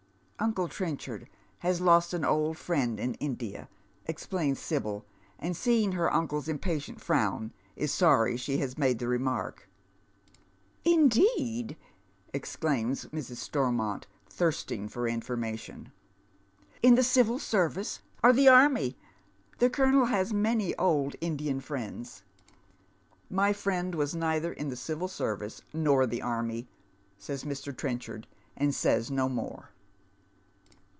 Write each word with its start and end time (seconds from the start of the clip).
"Uncle 0.51 0.67
Trenchard 0.67 1.29
has 1.59 1.79
lost 1.81 2.15
an 2.15 2.25
old 2.25 2.57
friend 2.57 2.99
in 2.99 3.13
India," 3.19 3.69
explains 4.07 4.57
Sibyl, 4.57 5.05
and 5.37 5.55
seeing 5.55 5.91
her 5.91 6.09
tincle's 6.09 6.47
impatient 6.47 6.99
frown, 6.99 7.53
is 7.75 7.93
sorry 7.93 8.35
she 8.37 8.57
haa 8.59 8.65
Djade 8.73 8.97
the 8.97 9.07
remark.•' 9.07 9.69
indeed 10.91 11.77
I" 11.79 11.83
exclaims 12.33 13.05
Mrs. 13.13 13.35
Stormont, 13.35 14.07
thirsting 14.27 14.87
for 14.87 15.07
information. 15.07 15.75
Tovm 15.75 15.85
and 15.85 15.85
County. 15.85 16.89
93" 16.89 16.89
In 16.89 16.95
the 16.95 17.03
civil 17.03 17.37
service 17.37 17.99
or 18.23 18.33
the 18.33 18.47
anny? 18.47 18.97
The 19.59 19.69
colonel 19.69 20.05
has 20.05 20.29
so 20.29 20.35
many 20.37 20.73
©Id 20.79 21.13
Indian 21.21 21.59
friends."" 21.59 22.23
Aly 23.31 23.53
friend 23.53 23.93
was 23.93 24.15
neither 24.15 24.51
in 24.51 24.69
the 24.69 24.75
civil 24.75 25.07
service 25.07 25.61
nor 25.71 26.07
the 26.07 26.23
army," 26.23 26.67
says 27.19 27.43
Mr. 27.43 27.77
Trenchard, 27.77 28.25
and 28.57 28.73
says 28.73 29.11
no 29.11 29.29
more. 29.29 29.69